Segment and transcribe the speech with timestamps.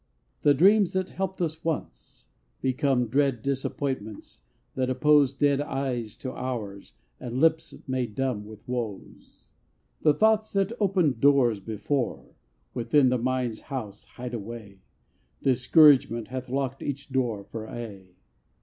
[0.41, 2.25] The dreams, that helped us once,
[2.59, 4.41] become Dread disappointments,
[4.73, 9.49] that oppose Dead eyes to ours, and lips made dumb With woes.
[10.01, 12.33] The thoughts that opened doors before
[12.73, 14.79] Within the mind's house, hide away;
[15.43, 18.07] Discouragement hath locked each door For aye.